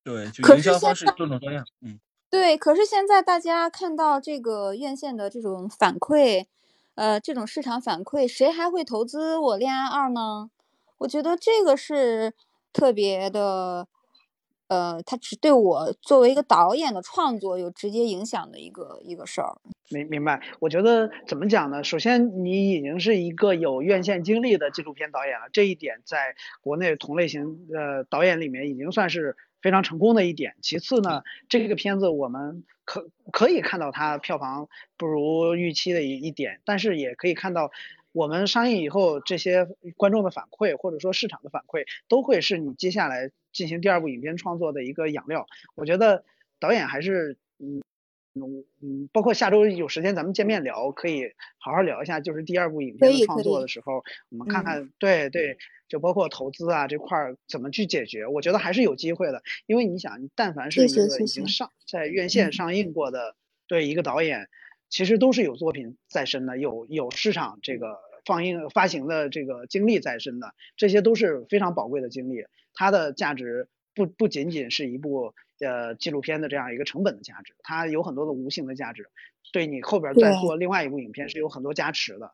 [0.04, 1.98] 对，就营销方式多种多样，嗯。
[2.28, 6.44] 对，可是现在大家看到这个院线的这种反馈，
[6.94, 10.50] 呃，这种市场反馈，谁还会投资我《恋爱二》呢？
[10.98, 12.34] 我觉得这个是
[12.72, 13.88] 特别的，
[14.70, 19.58] 呃，它只对我作为一个导演的创作有直接影响的一个一个事儿。
[19.90, 20.40] 明明白？
[20.60, 21.84] 我觉得怎么讲呢？
[21.84, 29.36] 首先，你已经是一个有院线经历的纪录片导演了，这一点在国内同类型呃导演里面已经算是。
[29.62, 30.54] 非常成功的一点。
[30.62, 37.70] 其次呢，这个片子我们可可以看到它票房不如预期的一一点，但是也可以看到
[38.12, 45.46] 我们上映以后这些观众的反馈或者说市场的反馈，都会是你接下来进行第二部影片创作的一个养料。
[45.74, 46.24] 我觉得
[46.58, 47.82] 导演还是嗯。
[48.32, 63.34] 嗯嗯，包括下周有时间咱们见面聊，可以好好聊一下，就是第二部影片的创作的时候，我们看看，对对，就包括投资啊这块儿怎么去解决，我觉得还是有机会的，因为你想，但凡是一个已经上在院线上映过的，
[63.66, 64.48] 对一个导演，
[64.90, 75.32] 其实都是有作品在身的，有有市场这个放映发行的这个经历在身的，这些都是非常宝贵的经历，它的价值不不仅仅是一部。
[75.62, 79.10] 呃，纪录片的这样一个成本的价值，它有很多的无形的价值，
[79.52, 82.32] 对你后边再做另外一部影片是有很多加持的。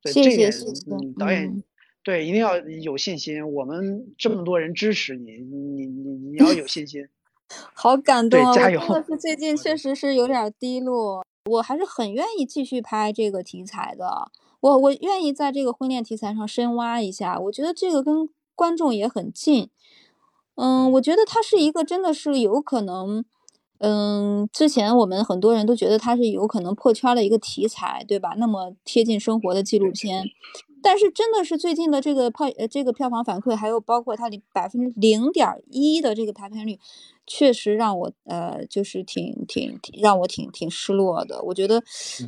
[0.00, 0.52] 对这点，
[0.88, 1.64] 嗯，导演
[2.04, 3.52] 对一定要有信心。
[3.52, 7.08] 我们这么多人支持你，你你你要有信心。
[7.74, 8.80] 好感动，加油！
[9.04, 14.30] 是最近确实是有点低落，我还是很愿意继续拍这个题材的。
[14.60, 19.70] 我我愿意在这个婚恋题材上深挖一下，我觉得这个跟观众也很近。
[20.56, 23.24] 嗯，我觉得它是一个真的是有可能，
[23.78, 28.34] 嗯，之前我们很多人都觉得它是有可能破圈的一个题材，对吧？
[28.36, 30.24] 那么贴近生活的纪录片，
[30.82, 36.78] 但是真的是最近的这个票呃这个票房反馈，还有包括它的百分之零点一的这个排片率，
[37.26, 41.42] 确实让我呃就是挺挺让我挺挺失落的。
[41.42, 41.82] 我觉得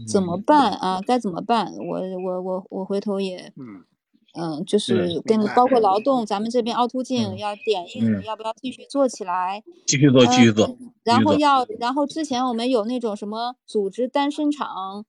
[0.06, 1.00] 怎么办啊？
[1.06, 1.72] 该怎么办？
[1.78, 3.84] 我我我我回头也嗯。
[4.32, 9.60] 嗯，就是跟包括劳动，咱们这边凹凸镜要点映，要不要继续做起来？
[9.86, 10.78] 继续做，继续做。
[11.02, 15.04] 然后要，然后之前我们有那种什么组织单身场，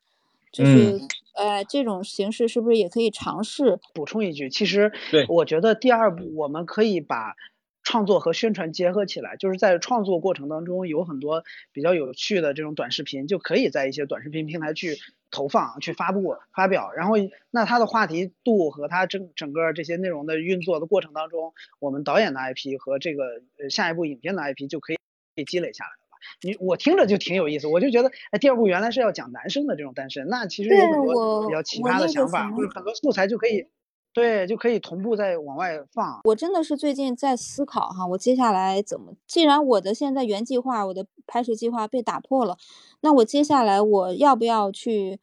[0.51, 0.99] 就是
[1.35, 3.79] 呃这种形式是不是也可以尝试？
[3.93, 4.91] 补充一句，其实
[5.27, 7.35] 我觉得第二步我们可以把。
[7.83, 14.97] 创作和宣传结合起来，就是在创作过程当中有很多比较有趣的这种短视频，就可以在一些短视频平台去
[15.31, 16.91] 投放、去发布、发表。
[16.91, 17.15] 然后，
[17.49, 24.97] 那它的话题度和它整整个这些内容的运作的过程当中，我们导演的 IP 和这个呃下一部影片的 IP 就可以
[25.33, 26.00] 被积累下来？
[26.41, 33.67] 你我听着就挺有意思，我就觉得哎，第二部原来是要讲男生的这种单身，那其实有很多比较奇葩的想法，或者很多素材就可以。
[34.13, 36.19] 对，就可以同步再往外放。
[36.25, 39.13] 我真的是最近在思考哈，我接下来怎么？
[39.25, 42.57] 既然我的现在原计划，我的拍摄计划被打破了，
[42.99, 45.17] 那我接下来我要不要去，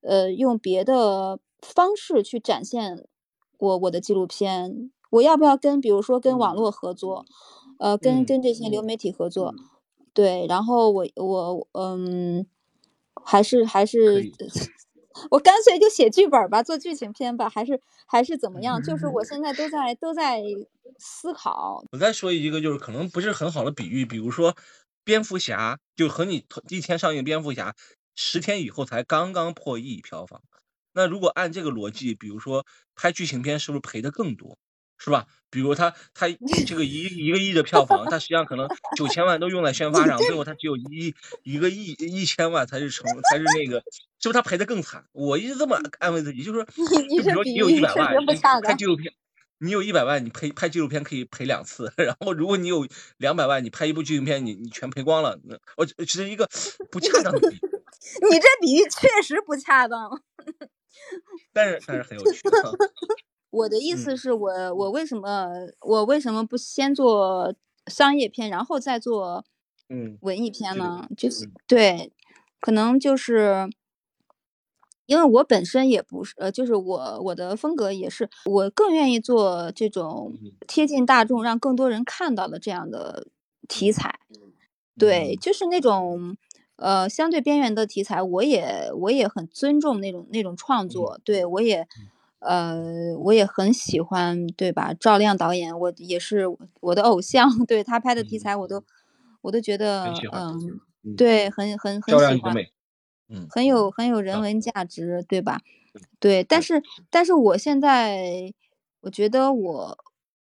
[0.00, 3.04] 呃，用别的方式去展现
[3.58, 4.90] 我我的纪录片？
[5.10, 7.26] 我要不要跟，比如说跟网络合作，
[7.78, 9.54] 呃，跟跟这些流媒体合作？
[10.14, 12.46] 对，然后我我嗯，
[13.24, 14.30] 还是还是。
[15.28, 18.80] 我干脆就写剧本吧，做剧情片吧，还是还是怎么样？
[18.80, 20.40] 就是我现在都在都在
[20.98, 21.84] 思考。
[21.90, 24.56] 我再说一个，就是可能不是很好的比喻，比如说
[25.04, 27.74] 蝙蝠侠，就和你一天上映蝙蝠侠，
[28.14, 30.40] 十天以后才刚刚破亿票房，
[30.92, 34.56] 那如果按这个逻辑，比如说拍剧情片，是不是赔的更多？
[35.02, 35.26] 是吧？
[35.48, 36.28] 比如他他
[36.66, 43.82] 这个一一个亿的票房，他实际上可能九千万都用在宣发上，最后他只有一一个亿一千万才是成才是那个，
[44.20, 45.06] 是不是他赔的更惨？
[45.12, 48.14] 我一直这么安慰自己，就是说，就比如说你有一百万，
[48.62, 49.12] 拍纪录片，
[49.58, 52.86] 你有一百万，你赔拍纪录片可以赔两次， 然后如果你有
[53.16, 55.40] 两百万，你拍一部纪录片，你你全赔光了，
[55.76, 56.48] 我只是一个
[56.90, 57.60] 不恰当的比喻。
[58.30, 60.22] 你这比喻确实不恰当，
[61.52, 62.42] 但是但是很有趣。
[63.50, 65.48] 我的意思是我我为什么
[65.80, 67.52] 我为什么不先做
[67.88, 69.44] 商业片，然后再做
[69.88, 71.08] 嗯文艺片呢？
[71.16, 72.12] 就是对，
[72.60, 73.68] 可能就是
[75.06, 80.32] 因为我本身也不是呃，就是我我的风格也是，我更愿意做这种
[80.68, 83.26] 贴近大众、让更多人看到的这样的
[83.66, 84.20] 题材。
[84.96, 86.36] 对，就是那种
[86.76, 91.18] 呃相对边缘的题材，我也我也很尊重那种那种创作。
[91.24, 91.88] 对我也。
[92.40, 94.94] 呃，我也很喜欢，对吧？
[94.94, 96.44] 赵亮导演，我也是
[96.80, 98.82] 我的偶像， 对他拍的题材，我都
[99.42, 100.80] 我都觉得，嗯，
[101.16, 102.54] 对，很很很喜欢，
[103.28, 105.60] 嗯，很有很有人文价值，对吧？
[106.18, 108.52] 对，但是但是我现在，
[109.02, 109.98] 我觉得我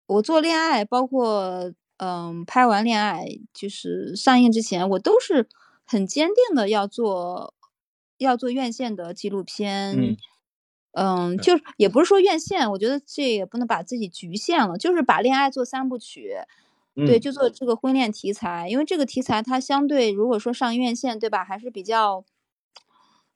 [0.08, 5.48] 我做恋爱，包括嗯，拍完恋爱就是上映之前，我都是
[5.86, 7.54] 很坚定的要做
[8.18, 10.18] 要做院线的纪录片。
[10.94, 16.36] 嗯，就是也不是说院线，我觉得这也不能把自己局限了，就是把恋爱做三部曲，
[16.96, 22.26] 对，就做这个婚恋题材，因为这个题材它相对如果说上院线，对吧，还是比较，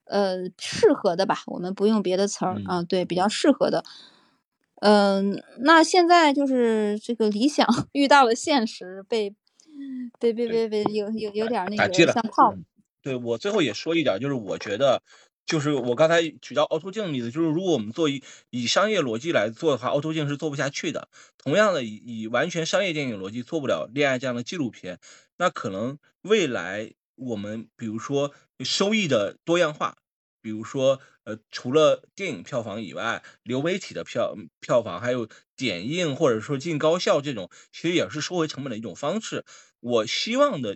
[0.04, 3.86] 呃，适合的吧，我们不用别的词儿啊，对，比较适合的。
[4.82, 9.34] 嗯，那现在就是这个理想 遇到了现实，被
[10.20, 12.54] 被被被被有有有点那个像泡。
[13.02, 15.02] 对我最后也说一点，就是我觉得。
[15.46, 21.08] 就是我刚才举到凹凸镜的例子，就是如果我们做以以商业逻辑来做的话，凹凸镜是做不下去的。
[21.38, 25.00] 同样的，以以完全商业电影逻辑做不了恋爱这样的纪录片，
[25.38, 28.34] 那可能未来我们比如说
[28.64, 29.98] 收益的多样化，
[30.42, 39.46] 比如说呃除了电影票房以外，流媒体的票票房，还有点映或者说进高校这种，其实也是收回成本的一种方式。
[39.80, 40.76] 我希望的。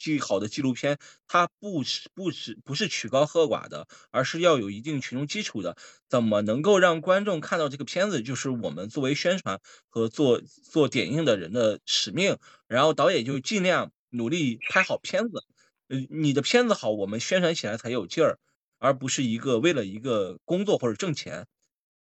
[0.00, 0.98] 既好的纪录片，
[1.28, 5.76] 它不是不是不是曲高和寡的，而是要有一定群众基础的。
[6.08, 12.38] 怎么能够让观众看到这个片子，就是我们作为宣传和做做点映的人的使命。
[12.66, 15.44] 然后导演就尽量努力拍好片子。
[15.88, 18.38] 呃，你的片子好，我们宣传起来才有劲儿，
[18.78, 21.46] 而不是一个为了一个工作或者挣钱。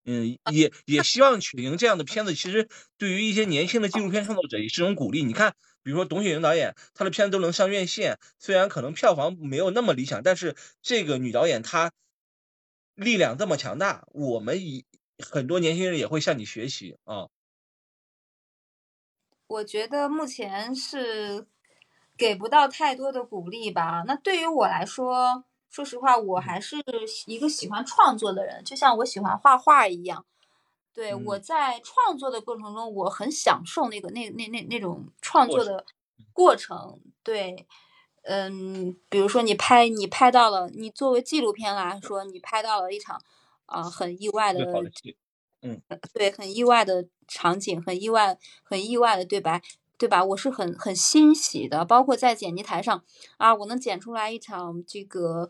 [0.06, 5.24] 嗯，也也希望曲莹这样的片子，其实对于一些年轻的纪录片创作者也是一种鼓励。
[5.24, 5.56] 你看。
[5.88, 11.94] 比如说董雪莹导演，她的片子都能上院线，虽然可能票房没有那么理想，但是这个女导演她
[12.94, 14.84] 力量这么强大，我们以
[15.18, 17.30] 很多年轻人也会向你学习啊。
[19.48, 21.48] 我觉得目前是
[22.18, 24.04] 给不到太多的鼓励吧。
[24.06, 26.76] 那对于我来说，说实话，我还是
[27.28, 30.26] 一个喜欢创作的人，就像我喜欢画画一样。
[30.98, 35.86] 对，我在创作的过程中，我很享受那个那那那那种创作的
[36.34, 37.00] 过程。
[37.22, 37.68] 对，
[38.24, 43.22] 嗯，比如说你拍你拍到了，你作为纪录片来说，你拍到了一场
[43.68, 44.66] 啊很意外的，
[45.62, 45.80] 嗯，
[46.16, 49.62] 对，很意外的场景，很意外很意外的对白，
[50.00, 50.26] 对吧？
[50.26, 51.86] 我是很很欣喜的。
[51.86, 53.04] 包括在剪辑台上
[53.38, 55.48] 啊，我能剪出来一场这个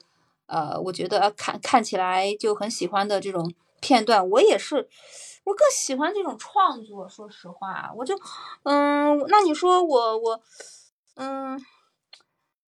[0.47, 4.89] 呃，我觉得看看起来就很喜欢的这种片段，我也是。
[5.43, 8.19] 我更喜欢这种创作，说实话，我就，
[8.63, 10.41] 嗯，那你说我我，
[11.15, 11.57] 嗯，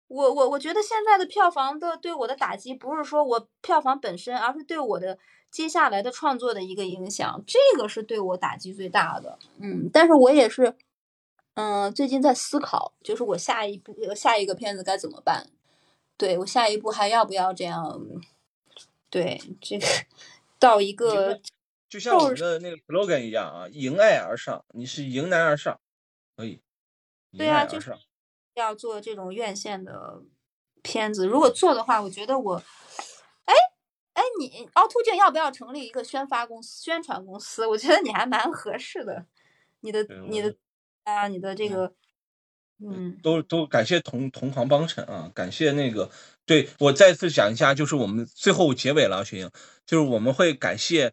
[0.09, 5.19] 我我我觉得现在的票房的对我的打击，不是说我票房本身，而是对我的
[5.51, 9.39] 接下来的创作的一个影响，这个是对我打击最大的。
[9.61, 10.75] 嗯，但是我也是，
[11.53, 15.47] 嗯，最近在思考，就是我下一步下一个片子该怎么办？
[16.17, 18.01] 对我下一步还要不要这样？
[19.11, 19.87] 对，这个
[20.63, 21.41] 到一个。
[21.89, 25.79] 就像我们的那个 slogan 一样啊，迎爱而上，你是迎难而上，
[26.35, 26.63] 可以。
[27.37, 27.95] 对啊，就是
[28.55, 30.23] 要做这种院线的
[30.81, 31.27] 片子。
[31.27, 32.63] 如果做的话，我觉得我，
[33.45, 33.55] 哎
[34.15, 37.67] 哎，你凹凸镜要不要成立一个宣发公司、宣传公司？
[37.67, 39.27] 我觉得你还蛮合适的。
[39.81, 40.57] 你的、你的
[41.05, 41.93] 啊，你的这个，
[42.91, 46.11] 嗯，都都感谢同同行帮衬啊，感谢那个，
[46.45, 49.51] 对我再次讲一下，就是我们最后结尾了，雪莹，
[49.87, 51.13] 就是我们会感谢。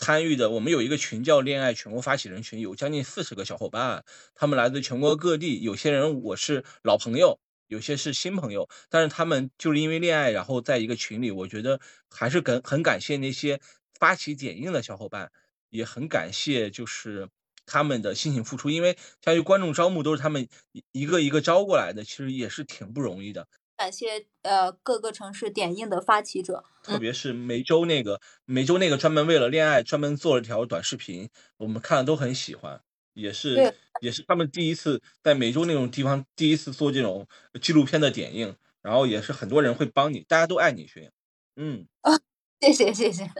[0.00, 5.60] 参与的，我们有一个群叫“恋爱全国发起人群”，有将近四十个小伙伴，他们来自全国各地。
[5.60, 11.32] 有些人我是老朋友，有些是新朋友，但是他们就是因为恋爱，然后在一个群里。
[11.32, 13.60] 我觉得还是感很感谢那些
[13.98, 15.32] 发起点映的小伙伴，
[15.70, 17.28] 也很感谢，就是
[17.68, 20.48] 他们的辛勤付出，因为相当于观众招募都是他们
[20.92, 23.46] 一个一个招过来的，其实也是挺不容易的。
[23.76, 32.80] 感谢呃各个城市点映的发起者，特别是梅州那个梅州那个专门为了恋爱专门做了条短视频，我们看了都很喜欢，
[33.14, 37.28] 也是也是他们第一次在梅州那种地方第一次做这种
[37.60, 41.12] 纪录片的点映，然后也是很多人会帮你，大家都爱你，学
[41.54, 41.86] 嗯。
[42.02, 42.18] 啊，
[42.60, 43.30] 谢谢谢谢，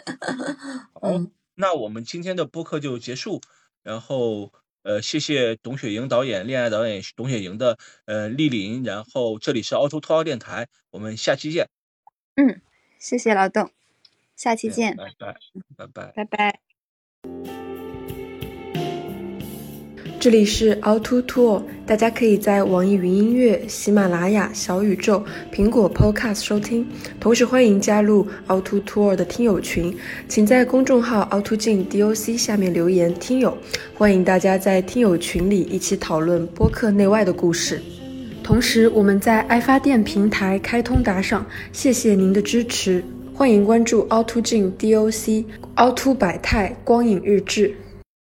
[0.94, 1.10] 好，
[1.56, 3.40] 那我们今天的播客就结束，
[3.82, 4.52] 然后。
[4.84, 7.76] 呃，谢谢董雪莹导演，恋爱导演董雪莹的
[8.06, 11.68] 呃莅临，然后这里是凹凸凸凹电台，我们下期见。
[12.36, 12.62] 嗯，
[12.98, 13.70] 谢谢劳动，
[14.34, 15.36] 下期见，拜拜，
[15.76, 17.67] 拜拜，拜拜。
[20.20, 26.84] 这里是凹凸凸，大家可以在网易云音乐、喜马拉雅、小宇宙、苹果 Podcast 收听，
[27.20, 29.96] 同时欢迎加入凹凸凸的听友群，
[30.26, 33.56] 请在公众号凹凸镜 DOC 下面留言“听友”，
[33.94, 37.80] 欢迎大家在听友群里一起讨论播客内外的故事。
[38.42, 45.44] 同时，我们在爱发电平台开通打赏，谢谢您的支持，欢迎关注凹凸镜 DOC、
[45.76, 47.72] 凹凸百态光影日志。